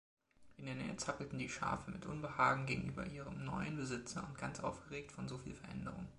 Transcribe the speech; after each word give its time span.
In 0.57 0.65
der 0.65 0.73
Nähe 0.73 0.97
zappelten 0.97 1.37
die 1.37 1.47
Schafe, 1.47 1.91
mit 1.91 2.07
Unbehagen 2.07 2.65
gegenüber 2.65 3.05
ihrem 3.05 3.45
neuen 3.45 3.75
Besitzer 3.77 4.25
und 4.27 4.35
ganz 4.35 4.59
aufgeregt 4.59 5.11
von 5.11 5.27
so 5.27 5.37
viel 5.37 5.53
Veränderung. 5.53 6.07